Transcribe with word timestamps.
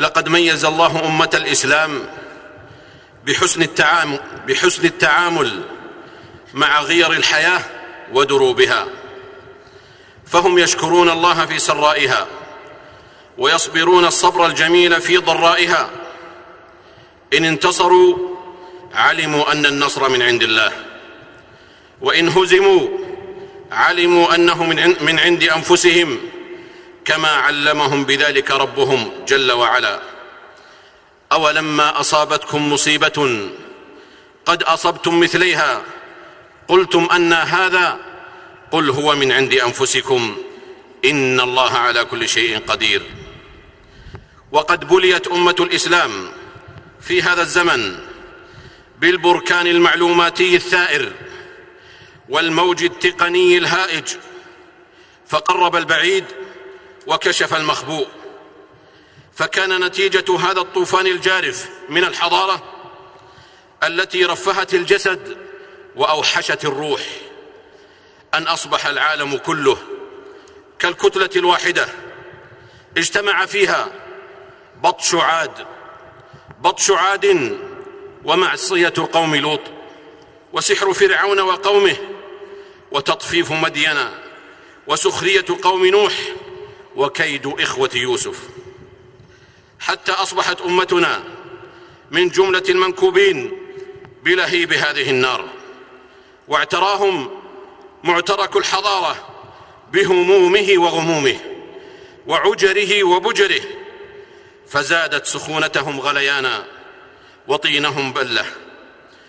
لقد 0.00 0.28
ميز 0.28 0.64
الله 0.64 1.06
أمة 1.06 1.30
الإسلام 1.34 2.06
بحسن 3.26 3.62
التعامل 3.62 4.20
بحسن 4.48 4.84
التعامل 4.84 5.62
مع 6.54 6.80
غير 6.80 7.12
الحياة 7.12 7.60
ودروبها. 8.12 8.86
فهم 10.26 10.58
يشكرون 10.58 11.10
الله 11.10 11.46
في 11.46 11.58
سرائها 11.58 12.26
ويصبرون 13.38 14.04
الصبر 14.04 14.46
الجميل 14.46 15.00
في 15.00 15.16
ضرائها. 15.16 15.90
إن 17.34 17.44
انتصروا 17.44 18.18
علموا 18.92 19.52
أن 19.52 19.66
النصر 19.66 20.08
من 20.08 20.22
عند 20.22 20.42
الله. 20.42 20.72
وإن 22.00 22.28
هزموا 22.28 22.88
علموا 23.72 24.34
أنه 24.34 24.64
من 25.00 25.18
عند 25.18 25.42
أنفسهم. 25.42 26.18
كما 27.10 27.28
علمهم 27.28 28.04
بذلك 28.04 28.50
ربهم 28.50 29.12
جل 29.28 29.52
وعلا. 29.52 30.00
أولما 31.32 32.00
أصابتكم 32.00 32.72
مصيبة 32.72 33.48
قد 34.46 34.62
أصبتم 34.62 35.20
مثليها. 35.20 35.82
قلتم 36.68 37.08
أن 37.14 37.32
هذا. 37.32 37.98
قل 38.70 38.90
هو 38.90 39.14
من 39.14 39.32
عند 39.32 39.54
أنفسكم. 39.54 40.36
إن 41.04 41.40
الله 41.40 41.70
على 41.70 42.04
كل 42.04 42.28
شيء 42.28 42.58
قدير. 42.58 43.02
وقد 44.52 44.88
بليت 44.88 45.28
أمة 45.28 45.56
الإسلام 45.60 46.32
في 47.00 47.22
هذا 47.22 47.42
الزمن 47.42 47.98
بالبركان 49.00 49.66
المعلوماتي 49.66 50.56
الثائر 50.56 51.12
والموج 52.28 52.84
التقني 52.84 53.58
الهائج. 53.58 54.08
فقرب 55.28 55.76
البعيد 55.76 56.24
وكشف 57.06 57.54
المخبوء. 57.54 58.06
فكان 59.34 59.84
نتيجة 59.84 60.38
هذا 60.38 60.60
الطوفان 60.60 61.06
الجارف 61.06 61.68
من 61.88 62.04
الحضارة 62.04 62.62
التي 63.84 64.24
رفهت 64.24 64.74
الجسد 64.74 65.36
وأوحشت 65.96 66.64
الروح. 66.64 67.00
أن 68.34 68.46
أصبح 68.46 68.86
العالم 68.86 69.36
كله 69.36 69.78
كالكتلة 70.78 71.30
الواحدة 71.36 71.88
اجتمع 72.96 73.46
فيها 73.46 73.92
بطش 74.82 75.14
عاد 75.14 75.66
بطش 76.60 76.90
عاد 76.90 77.58
ومعصية 78.24 78.92
قوم 79.12 79.36
لوط 79.36 79.60
وسحر 80.52 80.92
فرعون 80.92 81.40
وقومه 81.40 81.96
وتطفيف 82.90 83.52
مدين 83.52 83.96
وسخرية 84.86 85.44
قوم 85.62 85.86
نوح 85.86 86.12
وكيد 87.00 87.46
إخوة 87.46 87.90
يوسف. 87.94 88.38
حتى 89.80 90.12
أصبحت 90.12 90.60
أمتنا 90.60 91.22
من 92.10 92.28
جملة 92.28 92.62
المنكوبين 92.68 93.52
بلهيب 94.24 94.72
هذه 94.72 95.10
النار 95.10 95.44
واعتراهم 96.48 97.30
معترك 98.04 98.56
الحضارة 98.56 99.16
بهمومه 99.92 100.74
وغمومه 100.76 101.36
وعجره 102.26 103.04
وبجره 103.04 103.62
فزادت 104.68 105.26
سخونتهم 105.26 106.00
غليانا 106.00 106.64
وطينهم 107.48 108.12
بلة 108.12 108.46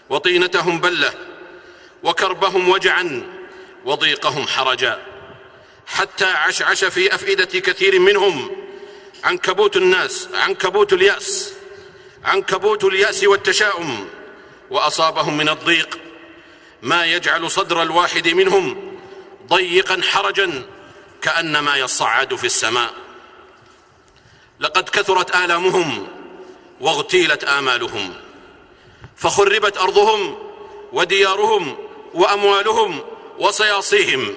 وطينتهم 0.10 0.80
بلة 0.80 1.14
وكربهم 2.04 2.70
وجعا 2.70 3.24
وضيقهم 3.86 4.48
حرجا. 4.48 5.11
حتى 5.92 6.26
عشعش 6.26 6.86
في 6.86 7.16
أفئدة 7.16 7.60
كثير 7.60 8.00
منهم. 8.00 8.52
عنكبوت 9.24 9.78
الناس 9.78 10.30
عنكبوت 10.34 10.94
اليأس 10.94 11.54
عنكبوت 12.24 12.84
اليأس 12.84 13.24
والتشاؤم 13.24 14.08
وأصابهم 14.70 15.38
من 15.38 15.50
الضيق. 15.50 16.00
ما 16.82 17.06
يجعل 17.06 17.52
صدر 17.52 17.82
الواحد 17.82 18.28
منهم 18.28 18.98
ضيقا 19.48 20.02
حرجا 20.02 20.64
كأنما 21.22 21.78
يصعد 21.78 22.36
في 22.36 22.44
السماء. 22.44 22.94
لقد 24.60 24.90
كثرت 24.90 25.36
آلامهم 25.36 26.08
واغتيلت 26.80 27.44
آمالهم 27.44 28.14
فخربت 29.16 29.78
أرضهم 29.78 30.38
وديارهم 30.94 31.78
وأموالهم 32.14 33.02
وصياصيهم. 33.40 34.36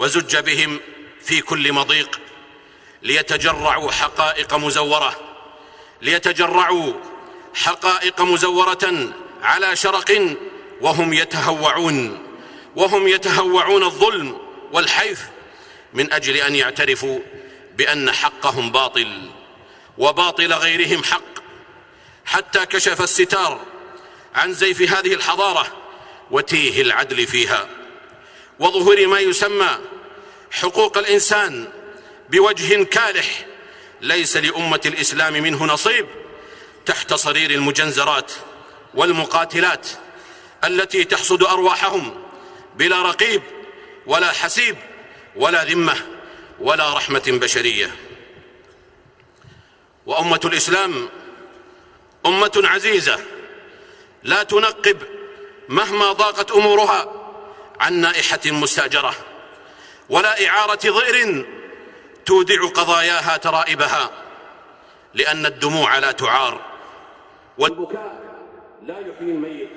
وزج 0.00 0.36
بهم 0.36 0.80
في 1.22 1.40
كل 1.40 1.72
مضيق 1.72 2.20
ليتجرعوا 3.02 3.90
حقائق 3.92 4.54
مزورة 4.54 5.20
ليتجرعوا 6.02 6.92
حقائق 7.54 8.20
مزورة 8.20 9.12
على 9.42 9.76
شرق 9.76 10.36
وهم 10.80 11.12
يتهوعون 11.12 12.26
وهم 12.76 13.08
يتهوعون 13.08 13.84
الظلم 13.84 14.38
والحيف 14.72 15.26
من 15.94 16.12
أجل 16.12 16.36
أن 16.36 16.54
يعترفوا 16.54 17.18
بأن 17.76 18.12
حقهم 18.12 18.72
باطل 18.72 19.30
وباطل 19.98 20.52
غيرهم 20.52 21.04
حق. 21.04 21.40
حتى 22.24 22.66
كشف 22.66 23.02
الستار 23.02 23.60
عن 24.34 24.52
زيف 24.52 24.82
هذه 24.82 25.14
الحضارة 25.14 25.66
وتيه 26.30 26.82
العدل 26.82 27.26
فيها. 27.26 27.68
وظهور 28.58 29.06
ما 29.06 29.20
يسمى 29.20 29.78
حقوق 30.50 30.98
الإنسان 30.98 31.68
بوجه 32.28 32.84
كالح 32.84 33.46
ليس 34.00 34.36
لأمة 34.36 34.80
الإسلام 34.86 35.32
منه 35.32 35.64
نصيب 35.64 36.06
تحت 36.86 37.14
صرير 37.14 37.50
المجنزرات 37.50 38.32
والمقاتلات 38.94 39.88
التي 40.64 41.04
تحصد 41.04 41.42
أرواحهم 41.42 42.22
بلا 42.76 43.02
رقيب 43.02 43.42
ولا 44.06 44.32
حسيب 44.32 44.76
ولا 45.36 45.64
ذمة 45.64 45.96
ولا 46.60 46.94
رحمة 46.94 47.22
بشرية. 47.26 47.90
وأمة 50.06 50.40
الإسلام 50.44 51.08
أمة 52.26 52.62
عزيزة 52.64 53.20
لا 54.22 54.42
تنقب 54.42 54.96
مهما 55.68 56.12
ضاقت 56.12 56.50
أمورها 56.50 57.12
عن 57.80 57.92
نائحة 57.92 58.40
مستاجرة. 58.46 59.14
ولا 60.10 60.46
إعارة 60.48 60.78
ضئر 60.86 61.44
تودع 62.26 62.66
قضاياها 62.74 63.36
ترائبها 63.36 64.10
لأن 65.14 65.46
الدموع 65.46 65.98
لا 65.98 66.12
تعار. 66.12 66.60
والبكاء 67.58 68.20
لا 68.86 68.98
يحيي 68.98 69.30
الميت 69.30 69.68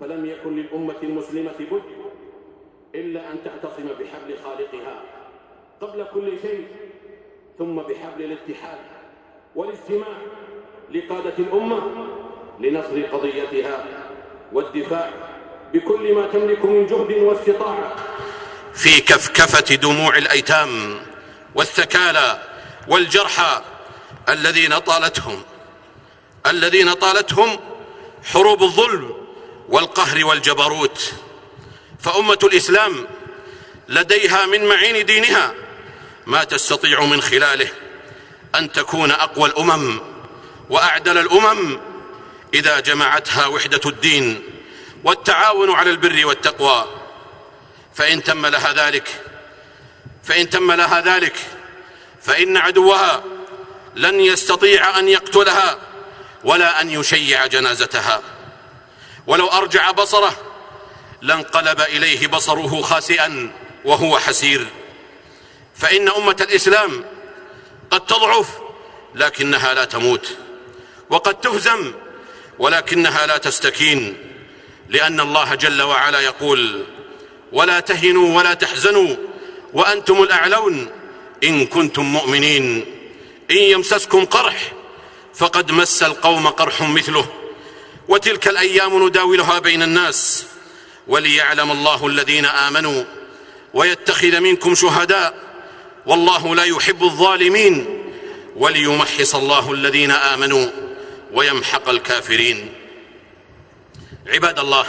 فلم 0.00 0.26
يكن 0.26 0.56
للأمة 0.56 0.96
المسلمة 1.02 1.54
بد 1.70 1.82
إلا 2.94 3.20
أن 3.30 3.36
تعتصم 3.44 3.84
بحبل 3.84 4.38
خالقها 4.44 5.02
قبل 5.80 6.06
كل 6.14 6.32
شيء 6.42 6.66
ثم 7.58 7.76
بحبل 7.76 8.24
الاتحاد 8.24 8.78
والاجتماع 9.54 10.18
لقادة 10.90 11.34
الأمة 11.38 12.06
لنصر 12.60 13.02
قضيتها 13.02 13.84
والدفاع 14.52 15.10
بكل 15.74 16.14
ما 16.14 16.26
تملك 16.26 16.64
من 16.64 16.86
جهد 16.86 17.22
واستطاعة. 17.22 17.96
في 18.78 19.00
كفكفة 19.00 19.74
دموع 19.74 20.16
الأيتام 20.16 21.00
والثكالى 21.54 22.42
والجرحى 22.88 23.62
الذين 24.28 24.78
طالتهم 24.78 25.42
الذين 26.46 26.92
طالتهم 26.92 27.60
حروب 28.24 28.62
الظلم 28.62 29.16
والقهر 29.68 30.24
والجبروت. 30.24 31.12
فأمة 32.00 32.38
الإسلام 32.44 33.06
لديها 33.88 34.46
من 34.46 34.68
معين 34.68 35.06
دينها 35.06 35.54
ما 36.26 36.44
تستطيع 36.44 37.04
من 37.04 37.20
خلاله 37.20 37.68
أن 38.54 38.72
تكون 38.72 39.10
أقوى 39.10 39.48
الأمم 39.48 40.00
وأعدل 40.70 41.18
الأمم 41.18 41.80
إذا 42.54 42.80
جمعتها 42.80 43.46
وحدة 43.46 43.80
الدين 43.86 44.42
والتعاون 45.04 45.70
على 45.70 45.90
البر 45.90 46.26
والتقوى. 46.26 46.97
فإن 47.98 48.22
تم 48.22 48.46
لها 48.46 48.72
ذلك 48.72 49.08
فإن 50.24 50.50
تم 50.50 50.72
لها 50.72 51.00
ذلك 51.00 51.36
فإن 52.22 52.56
عدوها 52.56 53.24
لن 53.94 54.20
يستطيع 54.20 54.98
أن 54.98 55.08
يقتلها 55.08 55.78
ولا 56.44 56.80
أن 56.80 56.90
يشيع 56.90 57.46
جنازتها. 57.46 58.22
ولو 59.26 59.46
أرجع 59.46 59.90
بصره 59.90 60.36
لانقلب 61.22 61.80
إليه 61.80 62.26
بصره 62.26 62.82
خاسئا 62.82 63.52
وهو 63.84 64.18
حسير. 64.18 64.66
فإن 65.74 66.08
أمة 66.08 66.36
الإسلام 66.40 67.04
قد 67.90 68.06
تضعف 68.06 68.48
لكنها 69.14 69.74
لا 69.74 69.84
تموت 69.84 70.36
وقد 71.10 71.40
تهزم 71.40 71.92
ولكنها 72.58 73.26
لا 73.26 73.36
تستكين 73.38 74.16
لأن 74.88 75.20
الله 75.20 75.54
جل 75.54 75.82
وعلا 75.82 76.20
يقول 76.20 76.84
ولا 77.52 77.80
تهنوا 77.80 78.38
ولا 78.38 78.54
تحزنوا 78.54 79.16
وأنتم 79.72 80.22
الأعلون 80.22 80.86
إن 81.44 81.66
كنتم 81.66 82.02
مؤمنين. 82.02 82.84
إن 83.50 83.56
يمسسكم 83.56 84.24
قرح 84.24 84.72
فقد 85.34 85.72
مس 85.72 86.02
القوم 86.02 86.46
قرح 86.46 86.82
مثله. 86.82 87.26
وتلك 88.08 88.48
الأيام 88.48 89.06
نداولها 89.06 89.58
بين 89.58 89.82
الناس. 89.82 90.46
وليعلم 91.08 91.70
الله 91.70 92.06
الذين 92.06 92.44
آمنوا 92.44 93.04
ويتخذ 93.74 94.40
منكم 94.40 94.74
شهداء. 94.74 95.34
والله 96.06 96.54
لا 96.54 96.64
يحب 96.64 97.02
الظالمين. 97.02 98.04
وليمحص 98.56 99.34
الله 99.34 99.72
الذين 99.72 100.10
آمنوا 100.10 100.66
ويمحق 101.32 101.88
الكافرين. 101.88 102.72
عباد 104.26 104.58
الله 104.58 104.86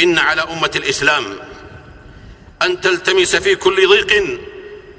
إن 0.00 0.18
على 0.18 0.42
أمة 0.42 0.70
الإسلام 0.76 1.38
أن 2.62 2.80
تلتمس 2.80 3.36
في 3.36 3.54
كل 3.56 3.88
ضيق 3.88 4.40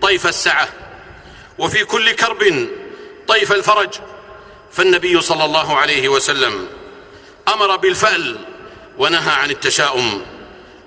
طيف 0.01 0.27
السعة 0.27 0.69
وفي 1.57 1.85
كل 1.85 2.11
كرب 2.11 2.67
طيف 3.27 3.51
الفرج. 3.51 3.89
فالنبي 4.71 5.21
صلى 5.21 5.45
الله 5.45 5.77
عليه 5.77 6.09
وسلم 6.09 6.67
أمر 7.47 7.75
بالفأل 7.75 8.37
ونهى 8.97 9.31
عن 9.31 9.51
التشاؤم. 9.51 10.25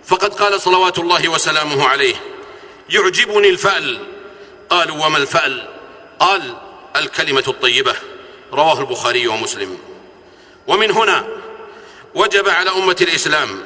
فقد 0.05 0.35
قال 0.35 0.61
صلوات 0.61 0.99
الله 0.99 1.29
وسلامه 1.29 1.89
عليه 1.89 2.15
يعجبني 2.91 3.49
الفأل. 3.49 3.99
قالوا 4.71 5.07
وما 5.07 5.19
الفأل؟ 5.19 5.69
قال 6.21 6.57
الكلمة 6.97 7.45
الطيبة. 7.49 7.95
رواه 8.53 8.81
البخاري 8.81 9.29
ومسلم. 9.29 9.79
ومن 10.67 10.91
هنا 10.91 11.29
وجب 12.15 12.49
على 12.49 12.71
أمة 12.71 12.97
الإسلام 13.01 13.63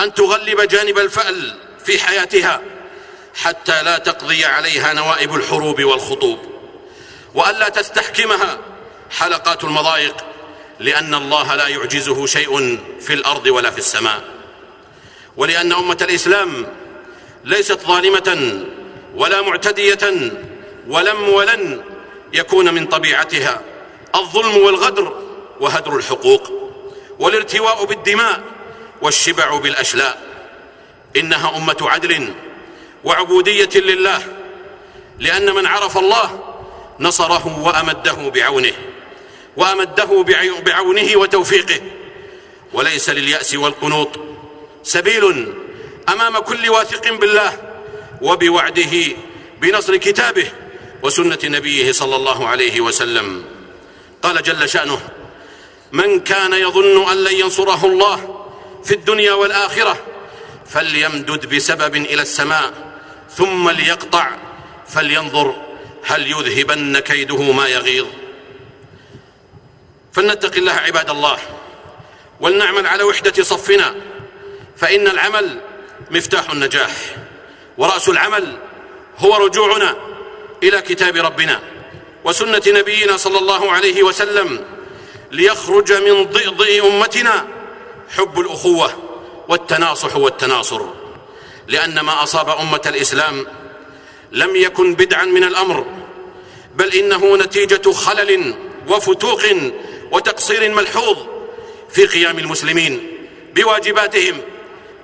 أن 0.00 0.14
تغلب 0.14 0.60
جانب 0.60 0.98
الفأل 0.98 1.56
في 1.84 1.98
حياتها 1.98 2.60
حتى 3.34 3.82
لا 3.82 3.98
تقضي 3.98 4.44
عليها 4.44 4.92
نوائب 4.92 5.34
الحروب 5.34 5.84
والخطوب. 5.84 6.38
وألا 7.34 7.68
تستحكمها 7.68 8.58
حلقات 9.10 9.64
المضايق 9.64 10.16
لأن 10.80 11.14
الله 11.14 11.54
لا 11.54 11.68
يعجزه 11.68 12.26
شيء 12.26 12.78
في 13.00 13.14
الأرض 13.14 13.46
ولا 13.46 13.70
في 13.70 13.78
السماء. 13.78 14.24
ولأن 15.36 15.72
أمة 15.72 15.98
الإسلام 16.02 16.66
ليست 17.44 17.80
ظالمة 17.80 18.60
ولا 19.14 19.42
معتدية 19.42 20.32
ولم 20.88 21.28
ولن 21.28 21.82
يكون 22.32 22.74
من 22.74 22.86
طبيعتها 22.86 23.62
الظلم 24.14 24.56
والغدر 24.56 25.22
وهدر 25.60 25.96
الحقوق. 25.96 26.52
والارتواء 27.18 27.84
بالدماء 27.84 28.40
والشبع 29.02 29.56
بالأشلاء. 29.56 30.22
إنها 31.16 31.56
أمة 31.56 31.76
عدل 31.80 32.34
وعبودية 33.04 33.70
لله 33.74 34.22
لأن 35.18 35.54
من 35.54 35.66
عرف 35.66 35.98
الله 35.98 36.54
نصره 37.00 37.58
وأمده 37.58 38.12
بعونه 38.12 38.72
وأمده 39.56 40.24
بعونه 40.66 41.16
وتوفيقه. 41.16 41.80
وليس 42.72 43.10
لليأس 43.10 43.54
والقنوط. 43.54 44.20
سبيل 44.82 45.54
أمام 46.08 46.38
كل 46.38 46.70
واثق 46.70 47.12
بالله 47.14 47.52
وبوعده 48.22 48.92
بنصر 49.60 49.96
كتابه 49.96 50.48
وسنة 51.02 51.38
نبيه 51.44 51.92
صلى 51.92 52.16
الله 52.16 52.48
عليه 52.48 52.80
وسلم. 52.80 53.44
قال 54.22 54.42
جل 54.42 54.68
شأنه 54.68 55.00
من 55.92 56.20
كان 56.20 56.52
يظن 56.52 57.10
أن 57.10 57.24
لن 57.24 57.34
ينصره 57.34 57.86
الله 57.86 58.39
في 58.84 58.94
الدنيا 58.94 59.32
والآخرة 59.32 59.96
فليمدد 60.66 61.54
بسبب 61.54 61.96
إلى 61.96 62.22
السماء 62.22 62.72
ثم 63.30 63.70
ليقطع 63.70 64.30
فلينظر 64.88 65.54
هل 66.04 66.26
يذهبن 66.26 66.98
كيده 66.98 67.52
ما 67.52 67.66
يغيظ. 67.68 68.06
فلنتق 70.12 70.56
الله 70.56 70.72
عباد 70.72 71.10
الله 71.10 71.38
ولنعمل 72.40 72.86
على 72.86 73.02
وحدة 73.02 73.42
صفنا 73.42 73.94
فإن 74.76 75.06
العمل 75.08 75.60
مفتاح 76.10 76.50
النجاح 76.50 76.90
ورأس 77.78 78.08
العمل 78.08 78.56
هو 79.18 79.36
رجوعنا 79.36 79.96
إلى 80.62 80.82
كتاب 80.82 81.16
ربنا 81.16 81.60
وسنة 82.24 82.62
نبينا 82.66 83.16
صلى 83.16 83.38
الله 83.38 83.72
عليه 83.72 84.02
وسلم 84.02 84.64
ليخرج 85.30 85.92
من 85.92 86.24
ضئضئ 86.24 86.86
أمتنا 86.88 87.46
حب 88.16 88.40
الأخوة 88.40 88.92
والتناصح 89.48 90.16
والتناصر. 90.16 90.80
لأن 91.68 92.00
ما 92.00 92.22
أصاب 92.22 92.48
أمة 92.48 92.80
الإسلام 92.86 93.46
لم 94.32 94.56
يكن 94.56 94.94
بدعا 94.94 95.24
من 95.24 95.44
الأمر 95.44 95.86
بل 96.74 96.94
إنه 96.94 97.36
نتيجة 97.36 97.92
خلل 97.92 98.54
وفتوق 98.88 99.42
وتقصير 100.12 100.74
ملحوظ 100.74 101.16
في 101.90 102.06
قيام 102.06 102.38
المسلمين 102.38 103.10
بواجباتهم 103.54 104.40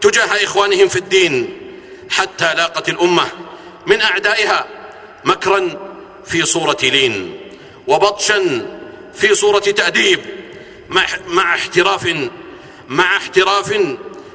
تجاه 0.00 0.44
إخوانهم 0.44 0.88
في 0.88 0.96
الدين 0.96 1.58
حتى 2.10 2.54
لاقت 2.54 2.88
الأمة 2.88 3.24
من 3.86 4.00
أعدائها 4.00 4.66
مكرا 5.24 5.90
في 6.24 6.46
صورة 6.46 6.78
لين 6.82 7.40
وبطشا 7.86 8.66
في 9.14 9.34
صورة 9.34 9.58
تأديب 9.58 10.20
مع, 10.88 11.06
مع 11.26 11.54
احتراف 11.54 12.28
مع 12.88 13.16
احتراف 13.16 13.68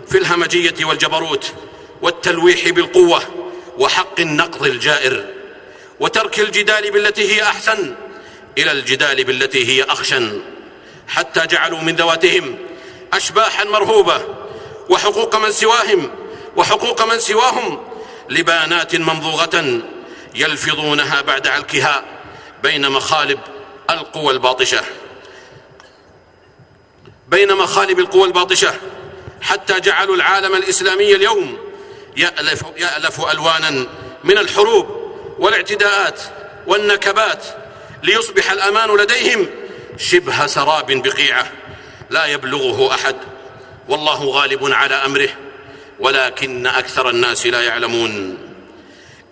في 0.09 0.17
الهمجية 0.17 0.85
والجبروت 0.85 1.53
والتلويح 2.01 2.69
بالقوة 2.69 3.21
وحق 3.77 4.19
النقض 4.19 4.63
الجائر 4.63 5.25
وترك 5.99 6.39
الجدال 6.39 6.91
بالتي 6.91 7.35
هي 7.35 7.43
أحسن 7.43 7.95
إلى 8.57 8.71
الجدال 8.71 9.23
بالتي 9.23 9.67
هي 9.67 9.83
أخشن 9.83 10.41
حتى 11.07 11.47
جعلوا 11.47 11.81
من 11.81 11.95
ذواتهم 11.95 12.57
أشباحا 13.13 13.63
مرهوبة 13.63 14.21
وحقوق 14.89 15.35
من 15.35 15.51
سواهم 15.51 16.11
وحقوق 16.55 17.03
من 17.03 17.19
سواهم 17.19 17.83
لبانات 18.29 18.95
ممضوغة 18.95 19.81
يلفظونها 20.35 21.21
بعد 21.21 21.47
علكها 21.47 22.05
بين 22.63 22.89
مخالب 22.91 23.39
القوى 23.89 24.33
الباطشة. 24.33 24.81
بين 27.31 27.55
مخالب 27.55 27.99
القوى 27.99 28.27
الباطشة 28.27 28.73
حتى 29.41 29.79
جعلوا 29.79 30.15
العالم 30.15 30.55
الإسلامي 30.55 31.15
اليوم 31.15 31.57
يألف, 32.17 32.63
يألف 32.77 33.31
ألوانا 33.31 33.87
من 34.23 34.37
الحروب 34.37 35.13
والاعتداءات 35.39 36.21
والنكبات 36.67 37.45
ليصبح 38.03 38.51
الأمان 38.51 38.97
لديهم 38.97 39.47
شبه 39.97 40.45
سراب 40.45 40.91
بقيعة 40.91 41.51
لا 42.09 42.25
يبلغه 42.25 42.93
أحد. 42.93 43.15
والله 43.89 44.25
غالب 44.25 44.71
على 44.71 44.95
أمره 44.95 45.29
ولكن 45.99 46.67
أكثر 46.67 47.09
الناس 47.09 47.47
لا 47.47 47.61
يعلمون. 47.61 48.37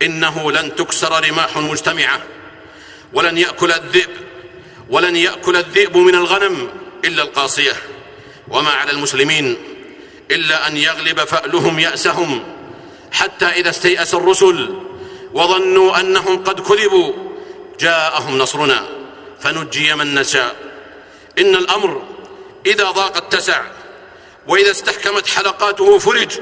إنه 0.01 0.51
لن 0.51 0.75
تكسر 0.75 1.29
رماح 1.29 1.57
مجتمعة 1.57 2.21
ولن 3.13 3.37
يأكل 3.37 3.71
الذئب 3.71 4.09
ولن 4.89 5.15
يأكل 5.15 5.55
الذئب 5.55 5.97
من 5.97 6.15
الغنم. 6.15 6.69
إلا 7.05 7.23
القاصية 7.23 7.73
وما 8.47 8.69
على 8.69 8.91
المسلمين 8.91 9.57
إلا 10.31 10.67
أن 10.67 10.77
يغلب 10.77 11.19
فألهم 11.19 11.79
يأسهم 11.79 12.43
حتى 13.11 13.45
إذا 13.45 13.69
استيأس 13.69 14.13
الرسل 14.13 14.75
وظنوا 15.33 15.99
أنهم 15.99 16.43
قد 16.43 16.59
كذبوا 16.59 17.13
جاءهم 17.79 18.37
نصرنا 18.37 18.85
فنجي 19.39 19.95
من 19.95 20.15
نشاء. 20.15 20.55
إن 21.39 21.55
الأمر 21.55 22.01
إذا 22.65 22.91
ضاق 22.91 23.17
اتسع 23.17 23.61
وإذا 24.47 24.71
استحكمت 24.71 25.27
حلقاته 25.27 25.99
فرج 25.99 26.39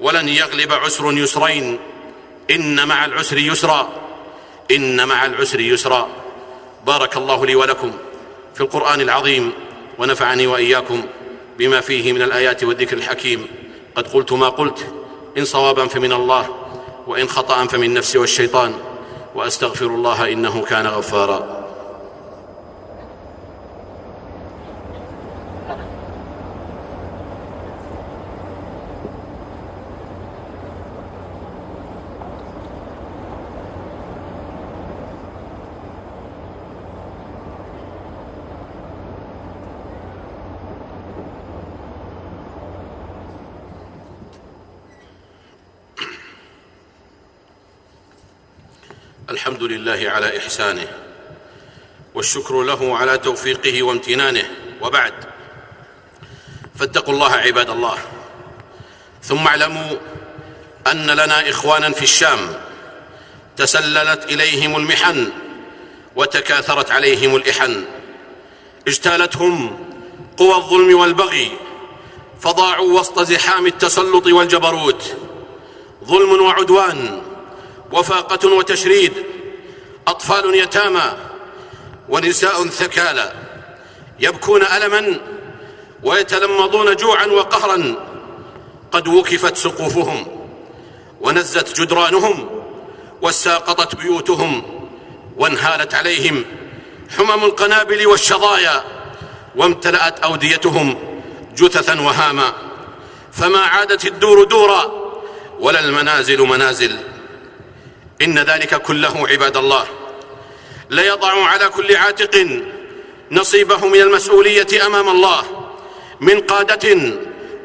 ولن 0.00 0.28
يغلب 0.28 0.72
عسر 0.72 1.12
يسرين. 1.12 1.78
إن 2.50 2.88
مع 2.88 3.04
العسر 3.04 3.38
يسرا 3.38 3.92
إن 4.70 5.08
مع 5.08 5.26
العسر 5.26 5.60
يسرا. 5.60 6.08
بارك 6.86 7.16
الله 7.16 7.46
لي 7.46 7.54
ولكم 7.54 7.92
في 8.54 8.60
القرآن 8.60 9.00
العظيم. 9.00 9.52
ونفعني 10.00 10.46
وإياكم 10.46 11.02
بما 11.58 11.80
فيه 11.80 12.12
من 12.12 12.22
الآيات 12.22 12.64
والذكر 12.64 12.96
الحكيم. 12.96 13.46
قد 13.94 14.08
قلت 14.08 14.32
ما 14.32 14.48
قلت 14.48 14.86
إن 15.38 15.44
صوابا 15.44 15.86
فمن 15.86 16.12
الله 16.12 16.48
وإن 17.06 17.28
خطأ 17.28 17.66
فمن 17.66 17.94
نفسي 17.94 18.18
والشيطان. 18.18 18.74
وأستغفر 19.34 19.86
الله 19.86 20.32
إنه 20.32 20.62
كان 20.62 20.86
غفارا. 20.86 21.59
الحمد 49.50 49.72
لله 49.72 50.10
على 50.10 50.38
إحسانه 50.38 50.86
والشكر 52.14 52.62
له 52.62 52.96
على 52.96 53.18
توفيقه 53.18 53.82
وامتنانه. 53.82 54.50
وبعد 54.82 55.14
فاتقوا 56.78 57.14
الله 57.14 57.32
عباد 57.32 57.70
الله. 57.70 57.98
ثم 59.22 59.46
اعلموا 59.46 59.96
أن 60.86 61.06
لنا 61.10 61.50
إخوانا 61.50 61.90
في 61.90 62.02
الشام 62.02 62.38
تسللت 63.56 64.24
إليهم 64.24 64.76
المحن 64.76 65.32
وتكاثرت 66.16 66.90
عليهم 66.90 67.36
الإحن. 67.36 67.84
اجتالتهم 68.88 69.78
قوى 70.36 70.54
الظلم 70.54 70.98
والبغي 70.98 71.52
فضاعوا 72.40 73.00
وسط 73.00 73.22
زحام 73.22 73.66
التسلط 73.66 74.26
والجبروت. 74.26 75.16
ظلم 76.04 76.42
وعدوان 76.42 77.22
وفاقة 77.92 78.48
وتشريد 78.48 79.12
أطفال 80.08 80.54
يتامى 80.54 81.12
ونساء 82.08 82.66
ثكالى 82.66 83.32
يبكون 84.20 84.62
ألما 84.62 85.20
ويتلمضون 86.02 86.96
جوعا 86.96 87.26
وقهرا 87.26 87.94
قد 88.92 89.08
وكفت 89.08 89.56
سقوفهم 89.56 90.26
ونزت 91.20 91.80
جدرانهم 91.80 92.48
وساقطت 93.22 93.94
بيوتهم 93.96 94.62
وانهالت 95.36 95.94
عليهم 95.94 96.44
حمم 97.16 97.44
القنابل 97.44 98.06
والشظايا 98.06 98.84
وامتلأت 99.56 100.18
أوديتهم 100.20 100.98
جثثا 101.56 102.00
وهاما 102.00 102.52
فما 103.32 103.58
عادت 103.58 104.06
الدور 104.06 104.44
دورا 104.44 104.92
ولا 105.60 105.80
المنازل 105.80 106.40
منازل 106.40 106.96
إن 108.22 108.38
ذلك 108.38 108.82
كله 108.82 109.28
عباد 109.28 109.56
الله. 109.56 109.86
ليضع 110.90 111.44
على 111.44 111.68
كل 111.68 111.96
عاتق 111.96 112.60
نصيبه 113.30 113.86
من 113.86 114.00
المسؤولية 114.00 114.86
أمام 114.86 115.08
الله 115.08 115.42
من 116.20 116.40
قادة 116.40 117.12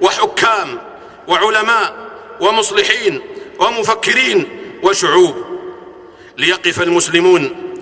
وحكام 0.02 0.82
وعلماء 1.28 2.10
ومصلحين 2.40 3.22
ومفكرين 3.60 4.60
وشعوب. 4.84 5.36
ليقف 6.38 6.82
المسلمون 6.82 7.74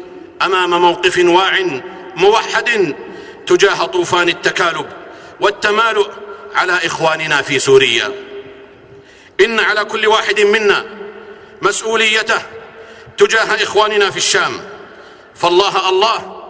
أمام 0.42 0.82
موقف 0.82 1.20
واع 1.26 1.82
موحد 2.16 2.96
تجاه 3.48 3.86
طوفان 3.86 4.30
التكالب 4.30 4.86
والتمالؤ 5.40 6.08
على 6.56 6.74
إخواننا 6.74 7.42
في 7.42 7.60
سوريا. 7.60 8.12
إن 9.42 9.60
على 9.60 9.86
كل 9.86 10.08
واحد 10.08 10.42
منا 10.42 10.86
مسؤوليته 11.62 12.42
تجاه 13.18 13.64
إخواننا 13.64 14.10
في 14.10 14.18
الشام. 14.18 14.62
فالله 15.36 15.90
الله 15.90 16.44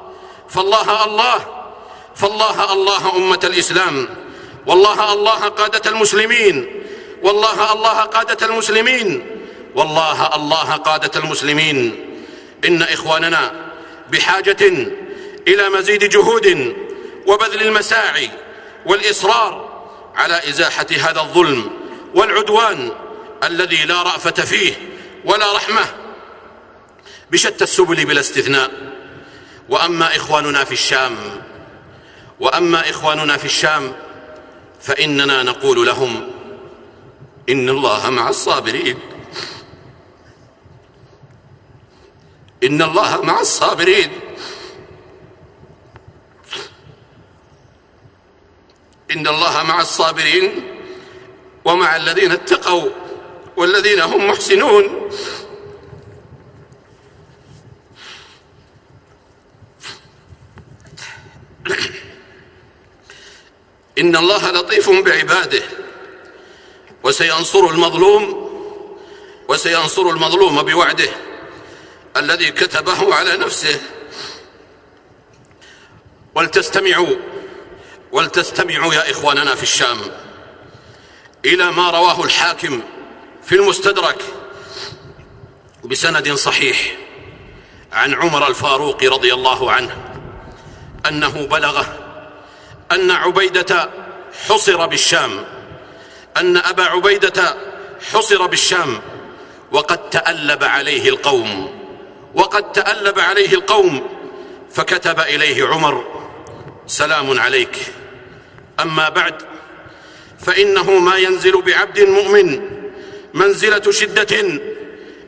فالله 0.50 1.06
الله 1.06 1.40
فالله 2.16 2.74
الله 2.74 3.16
أمة 3.16 3.40
الإسلام. 3.44 4.10
والله 4.68 5.14
الله 5.14 5.48
قادة 5.48 5.92
المسلمين. 5.92 6.84
والله 7.24 7.74
الله 7.74 8.02
قادة 8.02 8.48
المسلمين. 8.48 9.38
والله 9.76 10.36
الله 10.36 10.74
قادة 10.76 11.20
المسلمين. 11.20 12.10
إن 12.66 12.82
إخواننا 12.82 13.72
بحاجة 14.12 14.68
إلى 15.48 15.70
مزيد 15.70 16.10
جهود 16.10 16.76
وبذل 17.28 17.62
المساعي 17.62 18.30
والإصرار 18.86 19.84
على 20.16 20.50
إزاحة 20.50 20.88
هذا 20.92 21.22
الظلم 21.22 21.72
والعدوان 22.16 22.92
الذي 23.44 23.86
لا 23.86 24.04
رأفة 24.04 24.32
فيه 24.32 24.74
ولا 25.26 25.56
رحمة 25.56 25.86
بشتى 27.34 27.64
السبل 27.64 28.06
بلا 28.06 28.20
استثناء. 28.20 28.72
وأما 29.70 30.16
إخواننا 30.16 30.64
في 30.64 30.72
الشام 30.72 31.16
وأما 32.40 32.90
إخواننا 32.90 33.38
في 33.38 33.46
الشام 33.46 33.96
فإننا 34.82 35.44
نقول 35.44 35.88
لهم 35.88 36.32
إن 37.50 37.70
الله 37.70 38.10
مع 38.10 38.30
الصابرين. 38.30 38.98
إن 42.64 42.82
الله 42.82 43.22
مع 43.22 43.40
الصابرين. 43.40 44.12
إن 49.12 49.28
الله 49.28 49.64
مع 49.64 49.82
الصابرين 49.82 50.64
ومع 51.66 51.96
الذين 51.96 52.32
اتقوا 52.32 52.90
والذين 53.58 54.02
هم 54.02 54.28
محسنون. 54.28 55.03
إن 64.04 64.16
الله 64.16 64.52
لطيف 64.52 64.90
بعباده. 64.90 65.64
وسينصر 67.04 67.60
المظلوم 67.60 68.50
وسينصر 69.50 70.02
المظلوم 70.02 70.64
بوعده 70.64 71.10
الذي 72.18 72.52
كتبه 72.52 73.16
على 73.16 73.38
نفسه. 73.38 73.80
ولتستمعوا 76.36 77.16
ولتستمعوا 78.12 78.94
يا 78.94 79.12
إخواننا 79.12 79.56
في 79.56 79.64
الشام 79.64 79.98
إلى 81.46 81.72
ما 81.72 81.90
رواه 81.90 82.24
الحاكم 82.24 82.82
في 83.44 83.56
المستدرك 83.56 84.22
بسند 85.84 86.34
صحيح 86.34 86.98
عن 87.92 88.14
عمر 88.14 88.48
الفاروق 88.48 89.04
رضي 89.04 89.34
الله 89.34 89.72
عنه 89.72 89.98
أنه 91.06 91.48
بلغه 91.48 92.03
أن 92.94 93.12
عبيدة 93.12 93.90
حصر 94.50 94.86
بالشام. 94.86 95.46
أن 96.38 96.58
أبا 96.58 96.84
عبيدة 96.84 97.56
حصر 98.14 98.48
بالشام. 98.48 99.02
وقد 99.72 100.10
تألب 100.10 100.64
عليه 100.64 101.10
القوم. 101.10 101.80
وقد 102.34 102.72
تألب 102.72 103.20
عليه 103.20 103.54
القوم. 103.54 104.10
فكتب 104.72 105.20
إليه 105.20 105.68
عمر 105.68 106.06
سلام 106.88 107.40
عليك. 107.40 107.78
أما 108.80 109.10
بعد 109.10 109.36
فإنه 110.46 111.00
ما 111.00 111.18
ينزل 111.18 111.62
بعبد 111.62 112.00
مؤمن 112.00 112.70
منزلة 113.34 113.92
شدة 113.92 114.60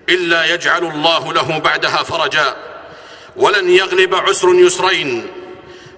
إلا 0.09 0.53
يجعل 0.53 0.83
الله 0.83 1.33
له 1.33 1.57
بعدها 1.57 2.03
فرجا. 2.03 2.55
ولن 3.35 3.69
يغلب 3.69 4.15
عسر 4.15 4.49
يسرين. 4.49 5.27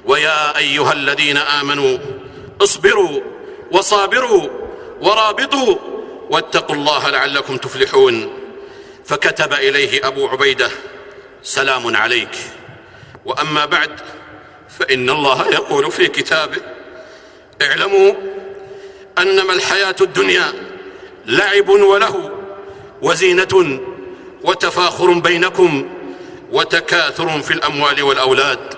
ويا 0.08 0.58
أيها 0.58 0.94
الذين 0.94 1.38
آمنوا 1.38 1.98
اصبروا 2.62 3.22
وصابروا 3.72 4.48
ورابطوا 5.02 5.76
واتقوا 6.30 6.76
الله 6.76 7.10
لعلكم 7.10 7.58
تفلحون. 7.58 8.34
فكتب 9.06 9.54
إليه 9.54 10.08
أبو 10.08 10.28
عبيدة 10.28 10.70
سلام 11.44 11.96
عليك. 11.96 12.38
وأما 13.26 13.66
بعد 13.66 13.92
فإن 14.80 15.10
الله 15.10 15.48
يقول 15.48 15.92
في 15.92 16.08
كتابه 16.08 16.62
اعلموا 17.62 18.14
أنما 19.18 19.54
الحياة 19.54 19.96
الدنيا 20.02 20.54
لعب 21.26 21.70
وله 21.70 22.32
وزينة 23.02 23.80
وتفاخر 24.44 25.14
بينكم 25.14 25.90
وتكاثر 26.52 27.42
في 27.42 27.52
الأموال 27.54 28.04
والأولاد 28.04 28.77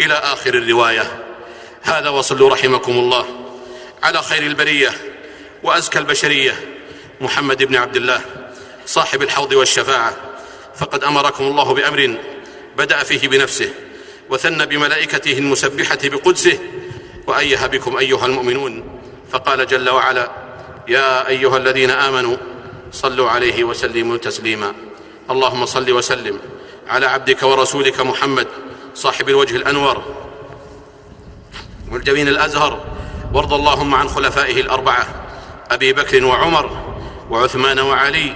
إلى 0.00 0.14
آخر 0.14 0.54
الرواية. 0.54 1.24
هذا 1.82 2.08
وصلوا 2.08 2.50
رحمكم 2.50 2.92
الله. 2.92 3.26
على 4.02 4.22
خير 4.22 4.42
البرية 4.42 4.90
وأزكى 5.62 5.98
البشرية. 5.98 6.54
محمد 7.20 7.62
بن 7.62 7.76
عبد 7.76 7.96
الله 7.96 8.20
صاحب 8.86 9.22
الحوض 9.22 9.52
والشفاعة. 9.52 10.16
فقد 10.76 11.04
أمركم 11.04 11.44
الله 11.44 11.74
بأمر 11.74 12.16
بدأ 12.76 13.02
فيه 13.02 13.28
بنفسه 13.28 13.70
وثنى 14.30 14.66
بملائكته 14.66 15.38
المسبحة 15.38 15.98
بقدسه. 16.04 16.58
وأيه 17.26 17.66
بكم 17.66 17.96
أيها 17.96 18.26
المؤمنون؟ 18.26 19.00
فقال 19.32 19.66
جل 19.66 19.90
وعلا 19.90 20.30
يا 20.88 21.28
أيها 21.28 21.56
الذين 21.56 21.90
آمنوا 21.90 22.36
صلوا 22.92 23.30
عليه 23.30 23.64
وسلموا 23.64 24.16
تسليما. 24.16 24.74
اللهم 25.30 25.66
صل 25.66 25.92
وسلم 25.92 26.38
على 26.88 27.06
عبدك 27.06 27.42
ورسولك 27.42 28.00
محمد 28.00 28.46
صاحب 28.94 29.28
الوجه 29.28 29.56
الأنور 29.56 30.02
والجبين 31.92 32.28
الأزهر 32.28 32.84
وارض 33.34 33.52
اللهم 33.52 33.94
عن 33.94 34.08
خلفائه 34.08 34.60
الأربعة 34.60 35.06
أبي 35.70 35.92
بكر 35.92 36.24
وعمر 36.24 36.94
وعثمان 37.30 37.78
وعلي 37.78 38.34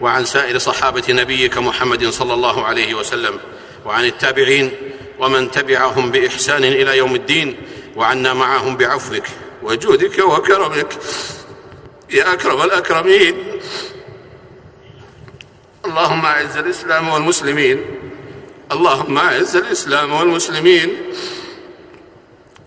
وعن 0.00 0.24
سائر 0.24 0.58
صحابة 0.58 1.02
نبيك 1.08 1.58
محمد 1.58 2.08
صلى 2.08 2.34
الله 2.34 2.64
عليه 2.64 2.94
وسلم 2.94 3.38
وعن 3.84 4.04
التابعين 4.04 4.70
ومن 5.18 5.50
تبعهم 5.50 6.10
بإحسان 6.10 6.64
إلى 6.64 6.98
يوم 6.98 7.14
الدين 7.14 7.56
وعنا 7.96 8.34
معهم 8.34 8.76
بعفوك 8.76 9.24
وجودك 9.62 10.18
وكرمك. 10.18 10.98
يا 12.10 12.32
أكرم 12.32 12.62
الأكرمين. 12.62 13.34
اللهم 15.84 16.26
أعز 16.26 16.56
الإسلام 16.56 17.08
والمسلمين. 17.08 18.01
اللهم 18.72 19.18
أعز 19.18 19.56
الإسلام 19.56 20.12
والمسلمين. 20.12 20.96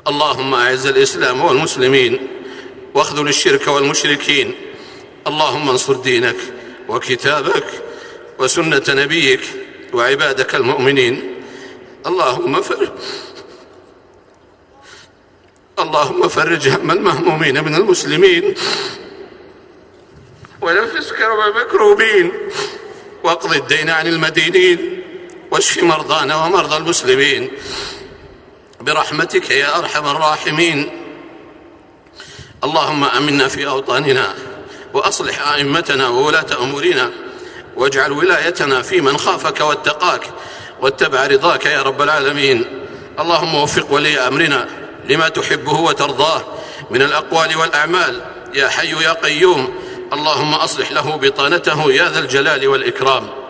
اللهم 0.07 0.53
أعز 0.53 0.85
الإسلام 0.85 1.41
والمسلمين. 1.41 2.27
واخذل 2.93 3.27
الشرك 3.27 3.67
والمشركين. 3.67 4.55
اللهم 5.27 5.69
انصر 5.69 5.93
دينك 5.93 6.35
وكتابك 6.89 7.65
وسنة 8.39 8.83
نبيك 8.89 9.41
وعبادك 9.93 10.55
المؤمنين. 10.55 11.41
اللهم 12.05 12.61
فرج 12.61 12.89
اللهم 15.79 16.27
فرج 16.27 16.69
هم 16.69 16.91
المهمومين 16.91 17.63
من 17.63 17.75
المسلمين. 17.75 18.53
ونفس 20.61 21.11
كرب 21.11 21.39
المكروبين 21.39 22.31
واقض 23.23 23.53
الدين 23.53 23.89
عن 23.89 24.07
المدينين. 24.07 25.04
واشف 25.55 25.83
مرضانا 25.83 26.35
ومرضى 26.35 26.77
المسلمين. 26.77 27.51
برحمتك 28.81 29.49
يا 29.49 29.79
أرحم 29.79 30.07
الراحمين. 30.07 30.89
اللهم 32.63 33.03
آمنا 33.03 33.47
في 33.47 33.67
أوطاننا 33.67 34.35
وأصلح 34.93 35.47
أئمتنا 35.47 36.07
وولاة 36.07 36.45
أمورنا. 36.61 37.11
واجعل 37.75 38.11
ولايتنا 38.11 38.81
في 38.81 39.01
من 39.01 39.17
خافك 39.17 39.61
واتقاك 39.61 40.21
واتبع 40.81 41.27
رضاك 41.27 41.65
يا 41.65 41.81
رب 41.81 42.01
العالمين. 42.01 42.65
اللهم 43.19 43.55
وفق 43.55 43.91
ولي 43.91 44.19
أمرنا 44.19 44.67
لما 45.09 45.29
تحبه 45.29 45.79
وترضاه 45.79 46.41
من 46.89 47.01
الأقوال 47.01 47.57
والأعمال. 47.57 48.21
يا 48.53 48.67
حي 48.67 49.03
يا 49.03 49.13
قيوم. 49.13 49.75
اللهم 50.13 50.53
أصلح 50.53 50.91
له 50.91 51.15
بطانته 51.15 51.91
يا 51.91 52.09
ذا 52.09 52.19
الجلال 52.19 52.67
والإكرام. 52.67 53.44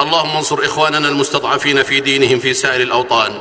اللهم 0.00 0.36
انصر 0.36 0.64
إخواننا 0.64 1.08
المستضعفين 1.08 1.82
في 1.82 2.00
دينهم 2.00 2.38
في 2.38 2.54
سائر 2.54 2.82
الأوطان. 2.82 3.40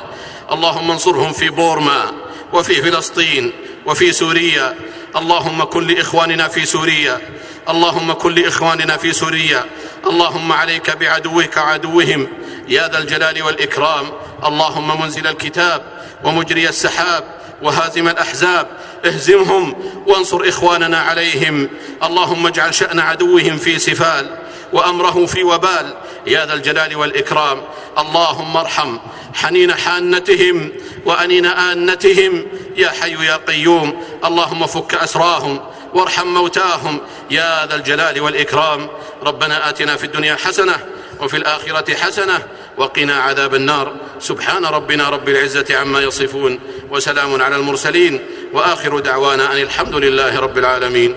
اللهم 0.51 0.91
انصرهم 0.91 1.33
في 1.33 1.49
بورما 1.49 2.11
وفي 2.53 2.81
فلسطين 2.81 3.51
وفي 3.85 4.11
سوريا. 4.11 4.75
اللهم 5.15 5.63
كن 5.63 5.87
لإخواننا 5.87 6.47
في 6.47 6.65
سوريا. 6.65 7.21
اللهم 7.69 8.13
كن 8.13 8.35
لإخواننا 8.35 8.97
في 8.97 9.13
سوريا. 9.13 9.65
اللهم 10.07 10.51
عليك 10.51 10.97
بعدوك 10.97 11.57
عدوهم. 11.57 12.27
يا 12.67 12.87
ذا 12.87 12.97
الجلال 12.97 13.43
والإكرام. 13.43 14.11
اللهم 14.45 15.01
منزل 15.01 15.27
الكتاب 15.27 15.83
ومجري 16.23 16.69
السحاب 16.69 17.23
وهازم 17.61 18.07
الأحزاب. 18.07 18.67
اهزمهم 19.05 19.75
وانصر 20.07 20.41
إخواننا 20.47 20.99
عليهم. 20.99 21.69
اللهم 22.03 22.47
اجعل 22.47 22.75
شأن 22.75 22.99
عدوهم 22.99 23.57
في 23.57 23.79
سفال 23.79 24.29
وأمره 24.73 25.25
في 25.25 25.43
وبال 25.43 25.93
يا 26.27 26.45
ذا 26.45 26.53
الجلال 26.53 26.95
والإكرام. 26.95 27.61
اللهم 27.97 28.57
ارحم. 28.57 28.97
حنين 29.33 29.73
حانتهم 29.73 30.71
وأنين 31.05 31.45
آنتهم. 31.45 32.45
يا 32.75 32.89
حي 32.89 33.25
يا 33.25 33.35
قيوم. 33.35 34.03
اللهم 34.25 34.67
فك 34.67 34.95
أسراهم 34.95 35.59
وارحم 35.93 36.27
موتاهم. 36.27 36.99
يا 37.31 37.65
ذا 37.65 37.75
الجلال 37.75 38.21
والإكرام. 38.21 38.89
ربنا 39.23 39.69
آتنا 39.69 39.95
في 39.95 40.03
الدنيا 40.03 40.35
حسنة 40.35 40.75
وفي 41.19 41.37
الآخرة 41.37 41.95
حسنة 41.95 42.47
وقنا 42.77 43.15
عذاب 43.15 43.55
النار. 43.55 43.93
سبحان 44.19 44.65
ربنا 44.65 45.09
رب 45.09 45.29
العزة 45.29 45.77
عما 45.77 46.01
يصفون 46.01 46.59
وسلام 46.91 47.41
على 47.41 47.55
المرسلين. 47.55 48.19
وآخر 48.53 48.99
دعوانا 48.99 49.53
أن 49.53 49.57
الحمد 49.57 49.95
لله 49.95 50.39
رب 50.39 50.57
العالمين. 50.57 51.15